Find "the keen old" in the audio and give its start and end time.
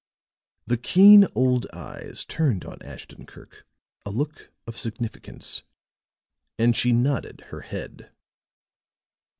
0.65-1.67